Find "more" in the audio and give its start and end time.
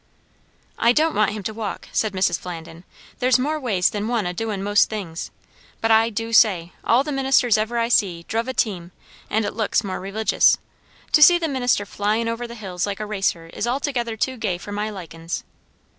3.37-3.59, 9.83-9.99